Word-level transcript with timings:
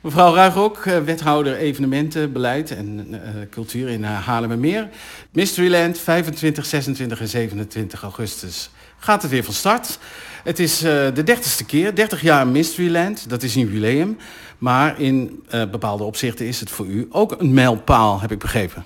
Mevrouw 0.00 0.34
Ruigrok, 0.34 0.76
eh, 0.76 0.98
wethouder 0.98 1.56
evenementen, 1.56 2.32
beleid 2.32 2.70
en 2.70 3.06
uh, 3.10 3.18
cultuur 3.50 3.88
in 3.88 4.00
uh, 4.00 4.26
Haarlemmermeer. 4.26 4.88
Mysteryland, 5.32 5.98
25, 5.98 6.66
26 6.66 7.20
en 7.20 7.28
27 7.28 8.02
augustus 8.02 8.70
gaat 8.98 9.22
het 9.22 9.30
weer 9.30 9.44
van 9.44 9.54
start. 9.54 9.98
Het 10.44 10.58
is 10.58 10.78
de 10.78 11.22
dertigste 11.24 11.64
keer, 11.64 11.94
30 11.94 12.22
jaar 12.22 12.46
Mysteryland, 12.46 13.28
dat 13.28 13.42
is 13.42 13.54
een 13.54 13.60
jubileum. 13.60 14.18
Maar 14.58 15.00
in 15.00 15.44
bepaalde 15.70 16.04
opzichten 16.04 16.46
is 16.46 16.60
het 16.60 16.70
voor 16.70 16.86
u 16.86 17.08
ook 17.10 17.34
een 17.38 17.54
mijlpaal, 17.54 18.20
heb 18.20 18.32
ik 18.32 18.38
begrepen. 18.38 18.84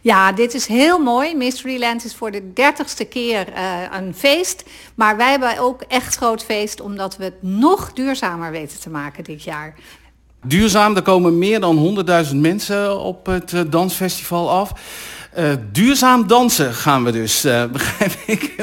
Ja, 0.00 0.32
dit 0.32 0.54
is 0.54 0.66
heel 0.66 0.98
mooi. 0.98 1.36
Mysteryland 1.36 2.04
is 2.04 2.14
voor 2.14 2.30
de 2.30 2.52
dertigste 2.52 3.04
keer 3.04 3.46
een 3.92 4.14
feest. 4.14 4.64
Maar 4.94 5.16
wij 5.16 5.30
hebben 5.30 5.58
ook 5.58 5.82
echt 5.82 6.16
groot 6.16 6.44
feest 6.44 6.80
omdat 6.80 7.16
we 7.16 7.24
het 7.24 7.42
nog 7.42 7.92
duurzamer 7.92 8.50
weten 8.50 8.80
te 8.80 8.90
maken 8.90 9.24
dit 9.24 9.42
jaar. 9.42 9.74
Duurzaam, 10.48 10.96
er 10.96 11.02
komen 11.02 11.38
meer 11.38 11.60
dan 11.60 12.04
100.000 12.30 12.36
mensen 12.36 13.00
op 13.00 13.26
het 13.26 13.52
uh, 13.52 13.60
dansfestival 13.66 14.50
af. 14.50 14.72
Uh, 15.38 15.52
duurzaam 15.72 16.26
dansen 16.26 16.74
gaan 16.74 17.04
we 17.04 17.12
dus, 17.12 17.40
begrijp 17.72 18.12
ik. 18.26 18.54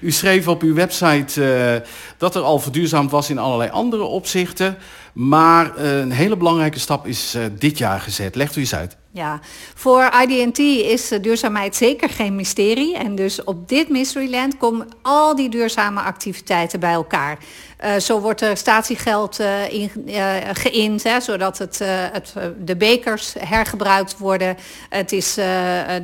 U 0.00 0.10
schreef 0.10 0.48
op 0.48 0.62
uw 0.62 0.74
website 0.74 1.82
dat 2.18 2.34
er 2.34 2.42
al 2.42 2.58
verduurzaamd 2.58 3.10
was 3.10 3.30
in 3.30 3.38
allerlei 3.38 3.70
andere 3.70 4.02
opzichten. 4.02 4.76
Maar 5.12 5.78
een 5.78 6.10
hele 6.10 6.36
belangrijke 6.36 6.78
stap 6.78 7.06
is 7.06 7.36
dit 7.58 7.78
jaar 7.78 8.00
gezet. 8.00 8.34
Legt 8.34 8.56
u 8.56 8.60
eens 8.60 8.74
uit. 8.74 8.96
Ja, 9.14 9.40
voor 9.74 10.10
IDT 10.28 10.58
is 10.58 11.08
duurzaamheid 11.20 11.76
zeker 11.76 12.08
geen 12.08 12.36
mysterie. 12.36 12.96
En 12.96 13.14
dus 13.14 13.44
op 13.44 13.68
dit 13.68 13.88
Mysteryland 13.88 14.56
komen 14.56 14.88
al 15.02 15.36
die 15.36 15.48
duurzame 15.48 16.00
activiteiten 16.00 16.80
bij 16.80 16.92
elkaar. 16.92 17.38
Uh, 17.84 17.96
zo 17.96 18.20
wordt 18.20 18.40
er 18.40 18.56
statiegeld 18.56 19.40
uh, 19.40 19.72
in, 19.72 19.90
uh, 20.06 20.34
geïnd, 20.52 21.02
hè, 21.02 21.20
zodat 21.20 21.58
het, 21.58 21.78
het, 22.12 22.32
de 22.58 22.76
bekers 22.76 23.34
hergebruikt 23.38 24.18
worden. 24.18 24.56
Het 24.88 25.12
is, 25.12 25.34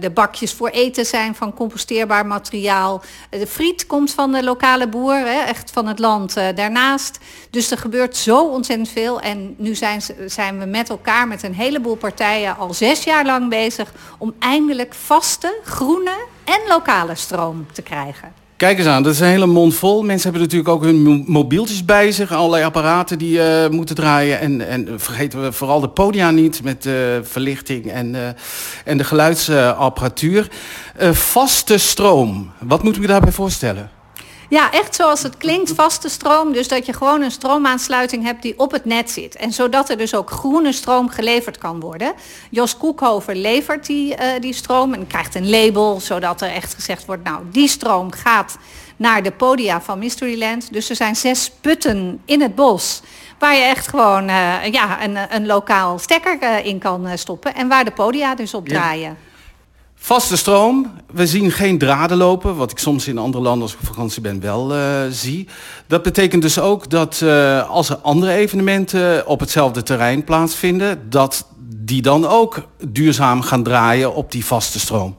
de 0.00 0.10
bakjes 0.14 0.52
voor 0.52 0.68
eten 0.68 1.06
zijn 1.06 1.34
van 1.34 1.54
composteerbaar 1.54 2.26
materiaal. 2.26 3.02
De 3.30 3.46
friet 3.46 3.86
komt 3.86 4.12
van 4.12 4.32
de 4.32 4.44
lokale 4.44 4.88
boer, 4.88 5.14
hè, 5.14 5.40
echt 5.44 5.70
van 5.70 5.86
het 5.86 5.98
land 5.98 6.34
daarnaast. 6.34 7.18
Dus 7.50 7.70
er 7.70 7.78
gebeurt 7.78 8.16
zo 8.16 8.48
ontzettend 8.48 8.88
veel. 8.88 9.20
En 9.20 9.54
nu 9.58 9.74
zijn, 9.74 10.02
zijn 10.26 10.58
we 10.58 10.64
met 10.64 10.88
elkaar, 10.88 11.28
met 11.28 11.42
een 11.42 11.54
heleboel 11.54 11.96
partijen, 11.96 12.56
al 12.56 12.74
zes 12.74 13.04
jaar 13.04 13.24
lang 13.24 13.48
bezig... 13.48 13.92
om 14.18 14.34
eindelijk 14.38 14.94
vaste, 14.94 15.58
groene 15.64 16.26
en 16.44 16.60
lokale 16.68 17.14
stroom 17.14 17.66
te 17.72 17.82
krijgen. 17.82 18.47
Kijk 18.58 18.78
eens 18.78 18.86
aan, 18.86 19.02
dat 19.02 19.12
is 19.12 19.20
een 19.20 19.26
hele 19.26 19.46
mond 19.46 19.74
vol. 19.74 20.02
Mensen 20.02 20.22
hebben 20.22 20.40
natuurlijk 20.40 20.68
ook 20.68 20.82
hun 20.82 21.24
mobieltjes 21.26 21.84
bij 21.84 22.12
zich. 22.12 22.32
Allerlei 22.32 22.64
apparaten 22.64 23.18
die 23.18 23.38
uh, 23.38 23.68
moeten 23.68 23.94
draaien. 23.94 24.40
En, 24.40 24.68
en 24.68 25.00
vergeten 25.00 25.42
we 25.42 25.52
vooral 25.52 25.80
de 25.80 25.88
podia 25.88 26.30
niet 26.30 26.62
met 26.62 26.86
uh, 26.86 26.94
verlichting 27.22 27.92
en, 27.92 28.14
uh, 28.14 28.28
en 28.84 28.96
de 28.96 29.04
geluidsapparatuur. 29.04 30.48
vaste 31.12 31.78
stroom, 31.78 32.52
wat 32.58 32.82
moet 32.82 32.96
u 32.96 33.06
daarbij 33.06 33.32
voorstellen? 33.32 33.97
Ja, 34.50 34.72
echt 34.72 34.94
zoals 34.94 35.22
het 35.22 35.36
klinkt, 35.36 35.72
vaste 35.72 36.08
stroom. 36.08 36.52
Dus 36.52 36.68
dat 36.68 36.86
je 36.86 36.92
gewoon 36.92 37.22
een 37.22 37.30
stroomaansluiting 37.30 38.24
hebt 38.24 38.42
die 38.42 38.58
op 38.58 38.72
het 38.72 38.84
net 38.84 39.10
zit. 39.10 39.36
En 39.36 39.52
zodat 39.52 39.90
er 39.90 39.96
dus 39.96 40.14
ook 40.14 40.30
groene 40.30 40.72
stroom 40.72 41.08
geleverd 41.08 41.58
kan 41.58 41.80
worden. 41.80 42.12
Jos 42.50 42.76
Koekhover 42.76 43.34
levert 43.34 43.86
die, 43.86 44.12
uh, 44.12 44.26
die 44.40 44.52
stroom 44.52 44.94
en 44.94 45.06
krijgt 45.06 45.34
een 45.34 45.50
label... 45.50 46.00
zodat 46.00 46.40
er 46.40 46.50
echt 46.50 46.74
gezegd 46.74 47.06
wordt, 47.06 47.24
nou, 47.24 47.42
die 47.52 47.68
stroom 47.68 48.12
gaat 48.12 48.58
naar 48.96 49.22
de 49.22 49.32
podia 49.32 49.80
van 49.80 49.98
Mysteryland. 49.98 50.72
Dus 50.72 50.90
er 50.90 50.96
zijn 50.96 51.16
zes 51.16 51.50
putten 51.60 52.20
in 52.24 52.40
het 52.40 52.54
bos... 52.54 53.02
waar 53.38 53.54
je 53.54 53.62
echt 53.62 53.88
gewoon 53.88 54.28
uh, 54.28 54.64
ja, 54.64 55.04
een, 55.04 55.18
een 55.30 55.46
lokaal 55.46 55.98
stekker 55.98 56.38
uh, 56.42 56.64
in 56.64 56.78
kan 56.78 57.18
stoppen... 57.18 57.54
en 57.54 57.68
waar 57.68 57.84
de 57.84 57.90
podia 57.90 58.34
dus 58.34 58.54
op 58.54 58.68
draaien. 58.68 59.16
Ja. 59.20 59.27
Vaste 60.00 60.36
stroom. 60.36 60.90
We 61.12 61.26
zien 61.26 61.50
geen 61.50 61.78
draden 61.78 62.16
lopen, 62.16 62.56
wat 62.56 62.70
ik 62.70 62.78
soms 62.78 63.08
in 63.08 63.18
andere 63.18 63.42
landen 63.42 63.62
als 63.62 63.72
ik 63.72 63.78
op 63.80 63.86
vakantie 63.86 64.22
ben 64.22 64.40
wel 64.40 64.76
uh, 64.76 64.82
zie. 65.10 65.48
Dat 65.86 66.02
betekent 66.02 66.42
dus 66.42 66.58
ook 66.58 66.90
dat 66.90 67.20
uh, 67.24 67.70
als 67.70 67.88
er 67.88 67.96
andere 67.96 68.32
evenementen 68.32 69.26
op 69.26 69.40
hetzelfde 69.40 69.82
terrein 69.82 70.24
plaatsvinden, 70.24 71.10
dat 71.10 71.46
die 71.76 72.02
dan 72.02 72.26
ook 72.26 72.62
duurzaam 72.88 73.42
gaan 73.42 73.62
draaien 73.62 74.14
op 74.14 74.32
die 74.32 74.44
vaste 74.44 74.80
stroom. 74.80 75.16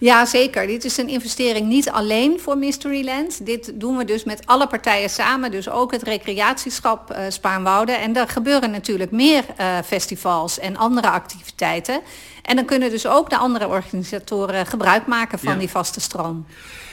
Ja, 0.00 0.26
zeker. 0.26 0.66
Dit 0.66 0.84
is 0.84 0.96
een 0.96 1.08
investering 1.08 1.66
niet 1.66 1.90
alleen 1.90 2.40
voor 2.40 2.58
Mysteryland. 2.58 3.46
Dit 3.46 3.72
doen 3.74 3.96
we 3.96 4.04
dus 4.04 4.24
met 4.24 4.42
alle 4.44 4.66
partijen 4.66 5.10
samen. 5.10 5.50
Dus 5.50 5.68
ook 5.70 5.92
het 5.92 6.02
recreatieschap 6.02 7.10
uh, 7.10 7.18
Spaanwouden. 7.28 8.00
En 8.00 8.16
er 8.16 8.28
gebeuren 8.28 8.70
natuurlijk 8.70 9.10
meer 9.10 9.44
uh, 9.60 9.78
festivals 9.86 10.58
en 10.58 10.76
andere 10.76 11.10
activiteiten. 11.10 12.00
En 12.42 12.56
dan 12.56 12.64
kunnen 12.64 12.90
dus 12.90 13.06
ook 13.06 13.30
de 13.30 13.36
andere 13.36 13.68
organisatoren 13.68 14.66
gebruik 14.66 15.06
maken 15.06 15.38
van 15.38 15.52
ja. 15.52 15.58
die 15.58 15.68
vaste 15.68 16.00
stroom. 16.00 16.46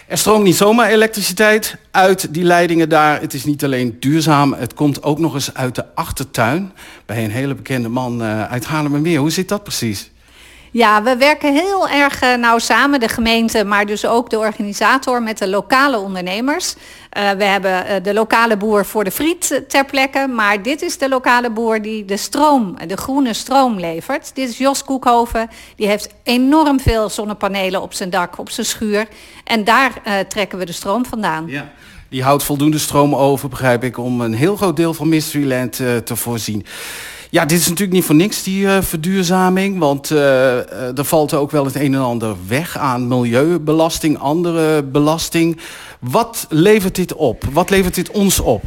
Er 0.07 0.17
stroomt 0.17 0.43
niet 0.43 0.55
zomaar 0.55 0.89
elektriciteit 0.89 1.75
uit 1.91 2.33
die 2.33 2.43
leidingen 2.43 2.89
daar. 2.89 3.21
Het 3.21 3.33
is 3.33 3.45
niet 3.45 3.63
alleen 3.63 3.97
duurzaam, 3.99 4.53
het 4.53 4.73
komt 4.73 5.03
ook 5.03 5.19
nog 5.19 5.33
eens 5.33 5.53
uit 5.53 5.75
de 5.75 5.95
achtertuin... 5.95 6.71
bij 7.05 7.23
een 7.23 7.31
hele 7.31 7.55
bekende 7.55 7.89
man 7.89 8.21
uh, 8.21 8.51
uit 8.51 8.65
Haarlemmermeer. 8.65 9.19
Hoe 9.19 9.31
zit 9.31 9.49
dat 9.49 9.63
precies? 9.63 10.11
Ja, 10.77 11.03
we 11.03 11.17
werken 11.17 11.53
heel 11.53 11.89
erg 11.89 12.23
uh, 12.23 12.35
nauw 12.35 12.57
samen, 12.57 12.99
de 12.99 13.07
gemeente, 13.07 13.63
maar 13.63 13.85
dus 13.85 14.05
ook 14.05 14.29
de 14.29 14.37
organisator 14.37 15.23
met 15.23 15.37
de 15.37 15.47
lokale 15.49 15.97
ondernemers. 15.97 16.73
Uh, 16.73 17.29
we 17.31 17.43
hebben 17.43 17.85
uh, 17.85 17.93
de 18.03 18.13
lokale 18.13 18.57
boer 18.57 18.85
voor 18.85 19.03
de 19.03 19.11
friet 19.11 19.61
ter 19.67 19.85
plekke, 19.85 20.27
maar 20.27 20.61
dit 20.61 20.81
is 20.81 20.97
de 20.97 21.09
lokale 21.09 21.49
boer 21.49 21.81
die 21.81 22.05
de 22.05 22.17
stroom, 22.17 22.75
de 22.87 22.97
groene 22.97 23.33
stroom 23.33 23.79
levert. 23.79 24.31
Dit 24.35 24.49
is 24.49 24.57
Jos 24.57 24.83
Koekhoven, 24.83 25.49
die 25.75 25.87
heeft 25.87 26.09
enorm 26.23 26.79
veel 26.79 27.09
zonnepanelen 27.09 27.81
op 27.81 27.93
zijn 27.93 28.09
dak, 28.09 28.37
op 28.37 28.49
zijn 28.49 28.65
schuur. 28.65 29.07
En 29.43 29.63
daar 29.63 29.91
trekken 30.27 30.57
we 30.57 30.65
de 30.65 30.71
stroom 30.71 31.05
vandaan. 31.05 31.47
Ja. 31.47 31.71
Die 32.09 32.23
houdt 32.23 32.43
voldoende 32.43 32.79
stroom 32.79 33.15
over, 33.15 33.49
begrijp 33.49 33.83
ik, 33.83 33.97
om 33.97 34.21
een 34.21 34.33
heel 34.33 34.55
groot 34.55 34.75
deel 34.75 34.93
van 34.93 35.09
Mysteryland 35.09 35.75
te 36.03 36.15
voorzien. 36.15 36.65
Ja, 37.29 37.45
dit 37.45 37.59
is 37.59 37.67
natuurlijk 37.67 37.97
niet 37.97 38.05
voor 38.05 38.15
niks, 38.15 38.43
die 38.43 38.61
uh, 38.61 38.81
verduurzaming. 38.81 39.79
Want 39.79 40.11
uh, 40.11 40.97
er 40.97 41.05
valt 41.05 41.33
ook 41.33 41.51
wel 41.51 41.65
het 41.65 41.75
een 41.75 41.93
en 41.93 42.01
ander 42.01 42.35
weg 42.47 42.77
aan 42.77 43.07
milieubelasting, 43.07 44.19
andere 44.19 44.83
belasting. 44.83 45.59
Wat 45.99 46.45
levert 46.49 46.95
dit 46.95 47.13
op? 47.13 47.43
Wat 47.51 47.69
levert 47.69 47.95
dit 47.95 48.09
ons 48.11 48.39
op? 48.39 48.63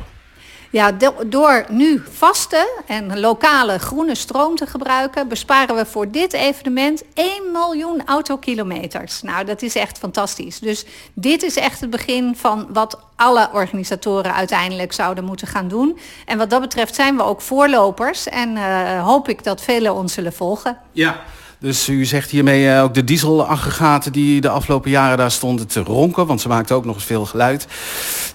Ja, 0.70 0.92
door 1.26 1.64
nu 1.68 2.02
vaste 2.10 2.80
en 2.86 3.20
lokale 3.20 3.78
groene 3.78 4.14
stroom 4.14 4.56
te 4.56 4.66
gebruiken... 4.66 5.28
besparen 5.28 5.76
we 5.76 5.86
voor 5.86 6.10
dit 6.10 6.32
evenement 6.32 7.02
1 7.14 7.52
miljoen 7.52 8.02
autokilometers. 8.06 9.22
Nou, 9.22 9.44
dat 9.44 9.62
is 9.62 9.74
echt 9.74 9.98
fantastisch. 9.98 10.58
Dus 10.58 10.84
dit 11.14 11.42
is 11.42 11.56
echt 11.56 11.80
het 11.80 11.90
begin 11.90 12.36
van 12.36 12.66
wat 12.72 12.98
alle 13.16 13.48
organisatoren 13.52 14.34
uiteindelijk 14.34 14.92
zouden 14.92 15.24
moeten 15.24 15.46
gaan 15.46 15.68
doen. 15.68 15.98
En 16.26 16.38
wat 16.38 16.50
dat 16.50 16.60
betreft 16.60 16.94
zijn 16.94 17.16
we 17.16 17.22
ook 17.22 17.40
voorlopers. 17.40 18.28
En 18.28 18.56
uh, 18.56 19.04
hoop 19.04 19.28
ik 19.28 19.44
dat 19.44 19.60
velen 19.60 19.94
ons 19.94 20.12
zullen 20.12 20.32
volgen. 20.32 20.78
Ja. 20.92 21.20
Dus 21.60 21.88
u 21.88 22.04
zegt 22.04 22.30
hiermee 22.30 22.64
uh, 22.64 22.82
ook 22.82 22.94
de 22.94 23.04
dieselaggregaten 23.04 24.12
die 24.12 24.40
de 24.40 24.48
afgelopen 24.48 24.90
jaren 24.90 25.16
daar 25.16 25.30
stonden 25.30 25.66
te 25.66 25.80
ronken, 25.80 26.26
want 26.26 26.40
ze 26.40 26.48
maakten 26.48 26.76
ook 26.76 26.84
nog 26.84 26.94
eens 26.94 27.04
veel 27.04 27.26
geluid. 27.26 27.66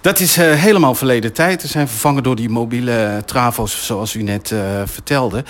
Dat 0.01 0.19
is 0.19 0.37
uh, 0.37 0.53
helemaal 0.53 0.95
verleden 0.95 1.33
tijd. 1.33 1.61
Ze 1.61 1.67
zijn 1.67 1.87
vervangen 1.87 2.23
door 2.23 2.35
die 2.35 2.49
mobiele 2.49 3.23
travo's 3.25 3.85
zoals 3.85 4.13
u 4.13 4.21
net 4.21 4.51
uh, 4.51 4.81
vertelde. 4.85 5.43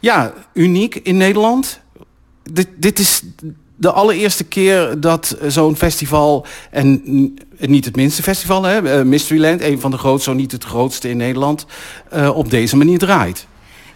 Ja, 0.00 0.32
uniek 0.52 0.94
in 0.94 1.16
Nederland. 1.16 1.80
Dit, 2.52 2.68
dit 2.76 2.98
is 2.98 3.22
de 3.76 3.92
allereerste 3.92 4.44
keer 4.44 5.00
dat 5.00 5.36
zo'n 5.46 5.76
festival, 5.76 6.46
en 6.70 7.02
niet 7.58 7.84
het 7.84 7.96
minste 7.96 8.22
festival, 8.22 8.62
hè, 8.62 9.04
Mysteryland, 9.04 9.62
een 9.62 9.80
van 9.80 9.90
de 9.90 9.98
grootste, 9.98 10.30
zo 10.30 10.36
niet 10.36 10.52
het 10.52 10.64
grootste 10.64 11.08
in 11.08 11.16
Nederland, 11.16 11.66
op 12.34 12.50
deze 12.50 12.76
manier 12.76 12.98
draait. 12.98 13.46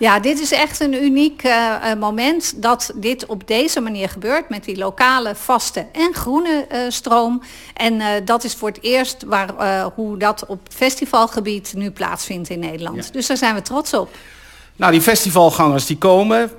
Ja, 0.02 0.20
dit 0.20 0.40
is 0.40 0.52
echt 0.52 0.80
een 0.80 1.04
uniek 1.04 1.44
uh, 1.44 1.94
moment 1.98 2.62
dat 2.62 2.92
dit 2.94 3.26
op 3.26 3.46
deze 3.46 3.80
manier 3.80 4.08
gebeurt 4.08 4.48
met 4.48 4.64
die 4.64 4.76
lokale, 4.76 5.34
vaste 5.34 5.86
en 5.92 6.14
groene 6.14 6.66
uh, 6.72 6.78
stroom. 6.88 7.42
En 7.74 7.94
uh, 7.94 8.06
dat 8.24 8.44
is 8.44 8.54
voor 8.54 8.68
het 8.68 8.78
eerst 8.80 9.22
waar, 9.26 9.50
hoe 9.94 10.16
dat 10.16 10.46
op 10.46 10.60
festivalgebied 10.70 11.72
nu 11.76 11.90
plaatsvindt 11.90 12.48
in 12.48 12.58
Nederland. 12.58 13.04
Ja. 13.04 13.12
Dus 13.12 13.26
daar 13.26 13.36
zijn 13.36 13.54
we 13.54 13.62
trots 13.62 13.94
op. 13.94 14.08
Nou, 14.76 14.92
die 14.92 15.00
festivalgangers 15.00 15.86
die 15.86 15.98
komen 15.98 16.50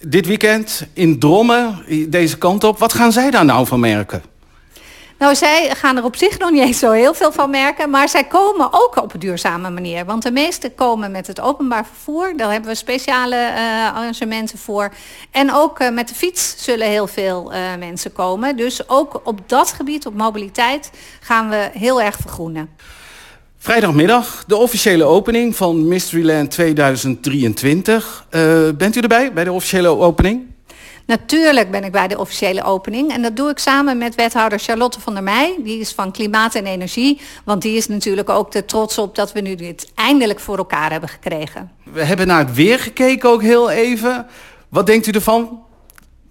dit 0.00 0.26
weekend 0.26 0.86
in 0.92 1.18
Drommen, 1.18 1.84
deze 2.08 2.38
kant 2.38 2.64
op. 2.64 2.78
Wat 2.78 2.92
gaan 2.92 3.12
zij 3.12 3.30
daar 3.30 3.44
nou 3.44 3.66
van 3.66 3.80
merken? 3.80 4.22
Nou, 5.20 5.34
zij 5.34 5.74
gaan 5.74 5.96
er 5.96 6.04
op 6.04 6.16
zich 6.16 6.38
nog 6.38 6.50
niet 6.50 6.62
eens 6.62 6.78
zo 6.78 6.90
heel 6.90 7.14
veel 7.14 7.32
van 7.32 7.50
merken, 7.50 7.90
maar 7.90 8.08
zij 8.08 8.24
komen 8.24 8.68
ook 8.70 8.96
op 8.96 9.14
een 9.14 9.20
duurzame 9.20 9.70
manier. 9.70 10.04
Want 10.04 10.22
de 10.22 10.30
meesten 10.30 10.74
komen 10.74 11.10
met 11.10 11.26
het 11.26 11.40
openbaar 11.40 11.86
vervoer, 11.86 12.36
daar 12.36 12.50
hebben 12.50 12.70
we 12.70 12.76
speciale 12.76 13.36
uh, 13.36 13.96
arrangementen 13.96 14.58
voor. 14.58 14.92
En 15.30 15.52
ook 15.54 15.80
uh, 15.80 15.90
met 15.90 16.08
de 16.08 16.14
fiets 16.14 16.54
zullen 16.64 16.86
heel 16.86 17.06
veel 17.06 17.52
uh, 17.52 17.58
mensen 17.78 18.12
komen. 18.12 18.56
Dus 18.56 18.88
ook 18.88 19.20
op 19.24 19.40
dat 19.46 19.72
gebied, 19.72 20.06
op 20.06 20.14
mobiliteit, 20.14 20.90
gaan 21.20 21.48
we 21.48 21.70
heel 21.72 22.02
erg 22.02 22.16
vergroenen. 22.16 22.68
Vrijdagmiddag, 23.58 24.44
de 24.46 24.56
officiële 24.56 25.04
opening 25.04 25.56
van 25.56 25.88
Mysteryland 25.88 26.50
2023. 26.50 28.26
Uh, 28.30 28.68
bent 28.76 28.96
u 28.96 29.00
erbij 29.00 29.32
bij 29.32 29.44
de 29.44 29.52
officiële 29.52 29.88
opening? 29.88 30.49
Natuurlijk 31.10 31.70
ben 31.70 31.84
ik 31.84 31.92
bij 31.92 32.08
de 32.08 32.18
officiële 32.18 32.62
opening. 32.62 33.12
En 33.12 33.22
dat 33.22 33.36
doe 33.36 33.50
ik 33.50 33.58
samen 33.58 33.98
met 33.98 34.14
wethouder 34.14 34.58
Charlotte 34.58 35.00
van 35.00 35.14
der 35.14 35.22
Meij. 35.22 35.56
Die 35.64 35.80
is 35.80 35.92
van 35.92 36.12
Klimaat 36.12 36.54
en 36.54 36.66
Energie. 36.66 37.20
Want 37.44 37.62
die 37.62 37.76
is 37.76 37.88
natuurlijk 37.88 38.28
ook 38.28 38.54
er 38.54 38.64
trots 38.64 38.98
op 38.98 39.14
dat 39.14 39.32
we 39.32 39.40
nu 39.40 39.54
dit 39.54 39.92
eindelijk 39.94 40.40
voor 40.40 40.56
elkaar 40.56 40.90
hebben 40.90 41.08
gekregen. 41.08 41.70
We 41.92 42.04
hebben 42.04 42.26
naar 42.26 42.38
het 42.38 42.54
weer 42.54 42.78
gekeken 42.78 43.30
ook 43.30 43.42
heel 43.42 43.70
even. 43.70 44.26
Wat 44.68 44.86
denkt 44.86 45.06
u 45.06 45.10
ervan? 45.10 45.62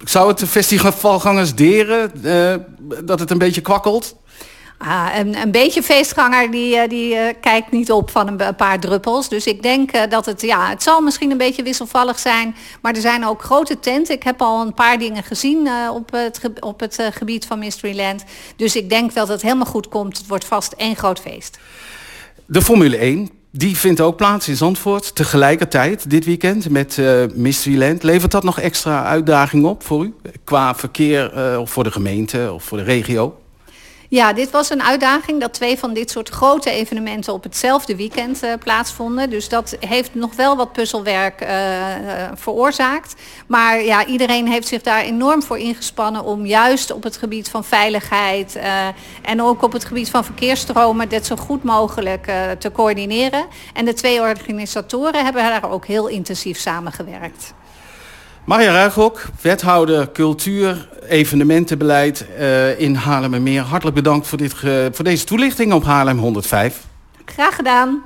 Zou 0.06 0.28
het 0.28 0.40
de 0.40 0.48
festivalgangers 0.48 1.56
deren 1.56 2.12
uh, 2.24 2.56
dat 3.06 3.20
het 3.20 3.32
een 3.32 3.38
beetje 3.38 3.62
kwakkelt? 3.62 4.16
Ah, 4.82 5.08
een, 5.18 5.38
een, 5.42 5.52
beetje 5.52 5.84
feestganger 5.84 6.52
die, 6.52 6.76
eh, 6.76 6.90
die 6.90 7.14
uh, 7.14 7.22
kijkt 7.42 7.72
niet 7.72 7.92
op 7.92 8.10
van 8.12 8.28
een, 8.28 8.56
paar 8.56 8.80
druppels. 8.80 9.30
Dus 9.30 9.46
ik 9.46 9.62
denk 9.62 9.96
uh, 9.96 10.02
dat 10.10 10.26
het, 10.26 10.42
ja, 10.42 10.70
het 10.70 10.84
zal 10.84 11.02
misschien 11.02 11.32
een 11.32 11.38
beetje 11.38 11.64
wisselvallig 11.64 12.20
zijn. 12.20 12.56
Maar 12.82 12.94
er 12.94 13.02
zijn 13.02 13.26
ook 13.26 13.42
grote 13.42 13.80
tenten. 13.80 14.16
Ik 14.16 14.24
heb 14.24 14.42
al 14.42 14.62
een 14.62 14.74
paar 14.74 15.00
dingen 15.00 15.24
gezien 15.24 15.70
op 15.94 16.12
het, 16.12 16.42
op 16.60 16.80
het 16.80 17.00
gebied 17.12 17.46
van 17.46 17.60
Mysteryland. 17.60 18.24
Dus 18.56 18.76
ik 18.76 18.90
denk 18.90 19.14
dat 19.14 19.28
het 19.28 19.42
helemaal 19.42 19.66
goed 19.66 19.88
komt. 19.88 20.18
Het 20.18 20.28
wordt 20.28 20.46
vast 20.46 20.74
één 20.74 20.96
groot 20.96 21.20
feest. 21.20 21.60
De 22.46 22.62
Formule 22.62 22.98
1, 22.98 23.30
die 23.52 23.78
vindt 23.78 24.02
ook 24.02 24.16
plaats 24.16 24.48
in 24.48 24.56
Zandvoort. 24.56 25.16
Tegelijkertijd 25.16 26.10
dit 26.10 26.26
weekend 26.26 26.70
met 26.70 27.02
Mysteryland. 27.34 28.04
Levert 28.04 28.32
dat 28.32 28.44
nog 28.44 28.60
extra 28.60 29.04
uitdaging 29.04 29.66
op 29.66 29.84
voor 29.84 30.04
u? 30.04 30.14
Qua 30.44 30.76
verkeer 30.76 31.58
of 31.60 31.72
voor 31.72 31.84
de 31.84 31.92
gemeente 31.92 32.52
of 32.54 32.64
voor 32.64 32.78
de 32.78 32.84
regio? 32.84 33.38
Ja, 34.12 34.34
dit 34.34 34.52
was 34.52 34.70
een 34.70 34.84
uitdaging 34.84 35.40
dat 35.40 35.54
twee 35.54 35.78
van 35.78 35.94
dit 35.94 36.12
soort 36.12 36.30
grote 36.30 36.70
evenementen 36.70 37.34
op 37.34 37.44
hetzelfde 37.44 37.96
weekend 37.96 38.44
uh, 38.44 38.54
plaatsvonden. 38.60 39.30
Dus 39.30 39.50
dat 39.50 39.76
heeft 39.80 40.16
nog 40.16 40.36
wel 40.36 40.56
wat 40.56 40.72
puzzelwerk 40.72 41.42
uh, 41.42 41.50
veroorzaakt. 42.34 43.16
Maar 43.48 43.84
ja, 43.84 44.06
iedereen 44.06 44.48
heeft 44.48 44.68
zich 44.68 44.82
daar 44.82 45.02
enorm 45.02 45.44
voor 45.44 45.58
ingespannen 45.58 46.24
om 46.24 46.46
juist 46.46 46.92
op 46.92 47.04
het 47.04 47.18
gebied 47.18 47.50
van 47.50 47.64
veiligheid 47.64 48.60
en 49.22 49.42
ook 49.42 49.64
op 49.64 49.72
het 49.72 49.86
gebied 49.86 50.10
van 50.10 50.26
verkeersstromen 50.26 51.10
dit 51.10 51.26
zo 51.26 51.36
goed 51.36 51.64
mogelijk 51.64 52.32
te 52.60 52.72
coördineren. 52.72 53.46
En 53.74 53.86
de 53.86 53.94
twee 53.94 54.22
organisatoren 54.22 55.24
hebben 55.24 55.44
daar 55.44 55.72
ook 55.72 55.86
heel 55.86 56.08
intensief 56.08 56.60
samengewerkt. 56.60 57.54
Marja 58.50 58.72
Ruigrok, 58.72 59.26
wethouder 59.42 60.12
cultuur, 60.12 60.88
evenementenbeleid 61.08 62.26
uh, 62.40 62.80
in 62.80 62.96
Haarlemmermeer. 62.96 63.62
Hartelijk 63.62 63.96
bedankt 63.96 64.28
voor, 64.28 64.38
dit, 64.38 64.54
voor 64.92 65.04
deze 65.04 65.26
toelichting 65.26 65.74
op 65.74 65.84
Haarlem 65.84 66.18
105. 66.18 66.84
Graag 67.26 67.56
gedaan. 67.56 68.04